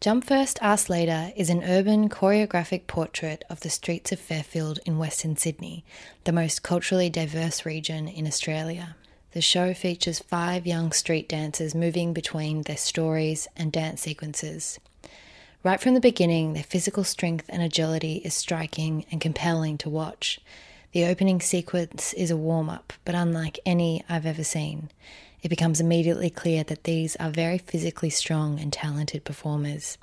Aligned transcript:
Jump 0.00 0.24
First, 0.24 0.58
Ask 0.62 0.88
Later 0.88 1.30
is 1.36 1.50
an 1.50 1.62
urban 1.62 2.08
choreographic 2.08 2.86
portrait 2.86 3.44
of 3.50 3.60
the 3.60 3.68
streets 3.68 4.10
of 4.12 4.18
Fairfield 4.18 4.78
in 4.86 4.96
Western 4.96 5.36
Sydney, 5.36 5.84
the 6.24 6.32
most 6.32 6.62
culturally 6.62 7.10
diverse 7.10 7.66
region 7.66 8.08
in 8.08 8.26
Australia. 8.26 8.96
The 9.32 9.42
show 9.42 9.74
features 9.74 10.18
five 10.18 10.66
young 10.66 10.92
street 10.92 11.28
dancers 11.28 11.74
moving 11.74 12.14
between 12.14 12.62
their 12.62 12.78
stories 12.78 13.46
and 13.58 13.70
dance 13.70 14.00
sequences. 14.00 14.80
Right 15.62 15.78
from 15.78 15.92
the 15.92 16.00
beginning, 16.00 16.54
their 16.54 16.62
physical 16.62 17.04
strength 17.04 17.44
and 17.50 17.60
agility 17.60 18.22
is 18.24 18.32
striking 18.32 19.04
and 19.12 19.20
compelling 19.20 19.76
to 19.76 19.90
watch. 19.90 20.40
The 20.92 21.04
opening 21.04 21.42
sequence 21.42 22.14
is 22.14 22.30
a 22.30 22.38
warm 22.38 22.70
up, 22.70 22.94
but 23.04 23.14
unlike 23.14 23.60
any 23.66 24.02
I've 24.08 24.24
ever 24.24 24.44
seen 24.44 24.88
it 25.42 25.48
becomes 25.48 25.80
immediately 25.80 26.30
clear 26.30 26.64
that 26.64 26.84
these 26.84 27.16
are 27.16 27.30
very 27.30 27.58
physically 27.58 28.10
strong 28.10 28.58
and 28.58 28.72
talented 28.72 29.24
performers. 29.24 29.98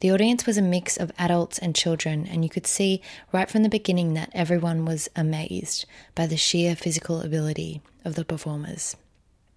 The 0.00 0.12
audience 0.12 0.46
was 0.46 0.56
a 0.56 0.62
mix 0.62 0.96
of 0.96 1.12
adults 1.18 1.58
and 1.58 1.76
children, 1.76 2.26
and 2.26 2.42
you 2.42 2.48
could 2.48 2.66
see 2.66 3.02
right 3.32 3.50
from 3.50 3.62
the 3.62 3.68
beginning 3.68 4.14
that 4.14 4.30
everyone 4.32 4.86
was 4.86 5.10
amazed 5.14 5.84
by 6.14 6.26
the 6.26 6.38
sheer 6.38 6.74
physical 6.74 7.20
ability 7.20 7.82
of 8.04 8.14
the 8.14 8.24
performers. 8.24 8.96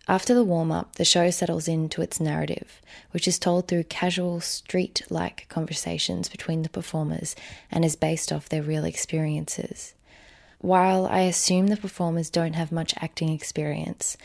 After 0.05 0.33
the 0.33 0.43
warm 0.43 0.69
up, 0.69 0.95
the 0.95 1.05
show 1.05 1.29
settles 1.29 1.69
into 1.69 2.01
its 2.01 2.19
narrative, 2.19 2.81
which 3.11 3.25
is 3.25 3.39
told 3.39 3.69
through 3.69 3.85
casual, 3.85 4.41
street 4.41 5.01
like 5.09 5.47
conversations 5.47 6.27
between 6.27 6.61
the 6.61 6.69
performers 6.69 7.37
and 7.71 7.85
is 7.85 7.95
based 7.95 8.33
off 8.33 8.49
their 8.49 8.61
real 8.61 8.83
experiences. 8.83 9.93
While 10.59 11.05
I 11.05 11.21
assume 11.21 11.67
the 11.67 11.77
performers 11.77 12.29
don't 12.29 12.53
have 12.53 12.69
much 12.69 12.93
acting 12.99 13.29
experience, 13.29 14.17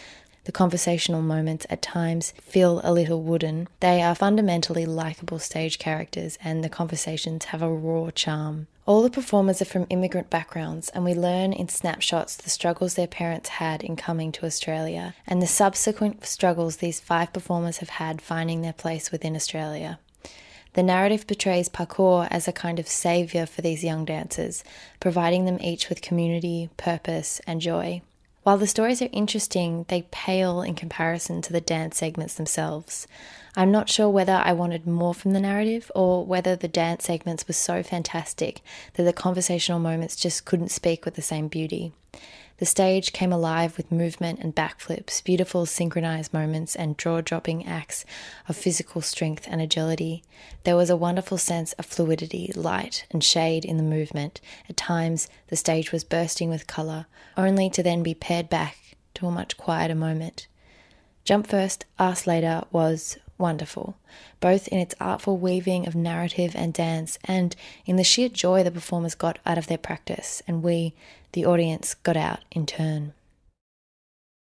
the 0.48 0.52
conversational 0.52 1.20
moments 1.20 1.66
at 1.68 1.82
times 1.82 2.32
feel 2.40 2.80
a 2.82 2.90
little 2.90 3.22
wooden. 3.22 3.68
They 3.80 4.00
are 4.00 4.14
fundamentally 4.14 4.86
likable 4.86 5.38
stage 5.38 5.78
characters, 5.78 6.38
and 6.42 6.64
the 6.64 6.70
conversations 6.70 7.44
have 7.44 7.60
a 7.60 7.70
raw 7.70 8.08
charm. 8.08 8.66
All 8.86 9.02
the 9.02 9.10
performers 9.10 9.60
are 9.60 9.66
from 9.66 9.86
immigrant 9.90 10.30
backgrounds, 10.30 10.88
and 10.88 11.04
we 11.04 11.12
learn 11.12 11.52
in 11.52 11.68
snapshots 11.68 12.34
the 12.34 12.48
struggles 12.48 12.94
their 12.94 13.06
parents 13.06 13.50
had 13.50 13.82
in 13.82 13.94
coming 13.94 14.32
to 14.32 14.46
Australia 14.46 15.14
and 15.26 15.42
the 15.42 15.46
subsequent 15.46 16.24
struggles 16.24 16.78
these 16.78 16.98
five 16.98 17.30
performers 17.34 17.76
have 17.78 17.90
had 17.90 18.22
finding 18.22 18.62
their 18.62 18.72
place 18.72 19.12
within 19.12 19.36
Australia. 19.36 19.98
The 20.72 20.82
narrative 20.82 21.26
portrays 21.26 21.68
parkour 21.68 22.26
as 22.30 22.48
a 22.48 22.52
kind 22.52 22.78
of 22.78 22.88
saviour 22.88 23.44
for 23.44 23.60
these 23.60 23.84
young 23.84 24.06
dancers, 24.06 24.64
providing 24.98 25.44
them 25.44 25.58
each 25.60 25.90
with 25.90 26.00
community, 26.00 26.70
purpose, 26.78 27.42
and 27.46 27.60
joy. 27.60 28.00
While 28.42 28.58
the 28.58 28.66
stories 28.66 29.02
are 29.02 29.08
interesting, 29.12 29.84
they 29.88 30.06
pale 30.10 30.62
in 30.62 30.74
comparison 30.74 31.42
to 31.42 31.52
the 31.52 31.60
dance 31.60 31.98
segments 31.98 32.34
themselves. 32.34 33.06
I'm 33.56 33.70
not 33.70 33.90
sure 33.90 34.08
whether 34.08 34.34
I 34.34 34.52
wanted 34.52 34.86
more 34.86 35.12
from 35.12 35.32
the 35.32 35.40
narrative 35.40 35.90
or 35.94 36.24
whether 36.24 36.56
the 36.56 36.68
dance 36.68 37.04
segments 37.04 37.46
were 37.46 37.54
so 37.54 37.82
fantastic 37.82 38.60
that 38.94 39.02
the 39.02 39.12
conversational 39.12 39.80
moments 39.80 40.16
just 40.16 40.44
couldn't 40.44 40.70
speak 40.70 41.04
with 41.04 41.14
the 41.14 41.22
same 41.22 41.48
beauty. 41.48 41.92
The 42.58 42.66
stage 42.66 43.12
came 43.12 43.32
alive 43.32 43.76
with 43.76 43.92
movement 43.92 44.40
and 44.40 44.54
backflips, 44.54 45.22
beautiful 45.22 45.64
synchronized 45.64 46.34
moments, 46.34 46.74
and 46.74 46.98
jaw 46.98 47.20
dropping 47.20 47.64
acts 47.64 48.04
of 48.48 48.56
physical 48.56 49.00
strength 49.00 49.46
and 49.48 49.60
agility. 49.60 50.24
There 50.64 50.74
was 50.74 50.90
a 50.90 50.96
wonderful 50.96 51.38
sense 51.38 51.72
of 51.74 51.86
fluidity, 51.86 52.52
light, 52.56 53.06
and 53.12 53.22
shade 53.22 53.64
in 53.64 53.76
the 53.76 53.84
movement. 53.84 54.40
At 54.68 54.76
times, 54.76 55.28
the 55.46 55.56
stage 55.56 55.92
was 55.92 56.02
bursting 56.02 56.50
with 56.50 56.66
colour, 56.66 57.06
only 57.36 57.70
to 57.70 57.82
then 57.82 58.02
be 58.02 58.14
pared 58.14 58.48
back 58.48 58.76
to 59.14 59.28
a 59.28 59.30
much 59.30 59.56
quieter 59.56 59.94
moment. 59.94 60.48
Jump 61.24 61.46
First, 61.46 61.84
Ask 61.98 62.26
Later 62.26 62.64
was 62.72 63.18
wonderful, 63.38 63.96
both 64.40 64.68
in 64.68 64.78
its 64.78 64.94
artful 65.00 65.36
weaving 65.36 65.86
of 65.86 65.94
narrative 65.94 66.52
and 66.54 66.74
dance 66.74 67.18
and 67.24 67.54
in 67.86 67.96
the 67.96 68.04
sheer 68.04 68.28
joy 68.28 68.62
the 68.62 68.70
performers 68.70 69.14
got 69.14 69.38
out 69.46 69.58
of 69.58 69.66
their 69.68 69.78
practice, 69.78 70.42
and 70.46 70.62
we, 70.62 70.94
the 71.32 71.46
audience, 71.46 71.94
got 71.94 72.16
out 72.16 72.40
in 72.50 72.66
turn. 72.66 73.12